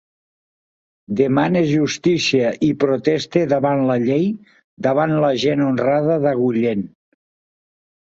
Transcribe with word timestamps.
Demane 1.19 1.61
justícia 1.71 2.49
i 2.69 2.71
proteste 2.85 3.45
davant 3.53 3.85
la 3.93 4.01
llei, 4.09 4.27
davant 4.89 5.17
la 5.29 5.33
gent 5.47 5.65
honrada 5.71 6.21
d'Agullent. 6.29 6.87